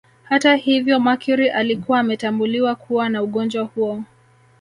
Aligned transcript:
Hata 0.23 0.55
hivyo 0.55 0.99
Mercury 0.99 1.49
alikuwa 1.49 1.99
ametambuliwa 1.99 2.75
kuwa 2.75 3.09
na 3.09 3.23
ugonjwa 3.23 3.63
huo 3.63 4.03